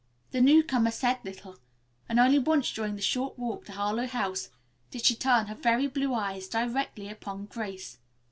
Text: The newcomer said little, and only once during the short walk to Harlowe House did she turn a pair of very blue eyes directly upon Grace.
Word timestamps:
The 0.31 0.41
newcomer 0.41 0.89
said 0.89 1.19
little, 1.23 1.57
and 2.09 2.19
only 2.19 2.39
once 2.39 2.73
during 2.73 2.95
the 2.95 3.03
short 3.03 3.37
walk 3.37 3.65
to 3.65 3.73
Harlowe 3.73 4.07
House 4.07 4.49
did 4.89 5.05
she 5.05 5.13
turn 5.15 5.41
a 5.43 5.49
pair 5.49 5.51
of 5.53 5.61
very 5.61 5.85
blue 5.85 6.15
eyes 6.15 6.47
directly 6.47 7.07
upon 7.07 7.45
Grace. 7.45 7.99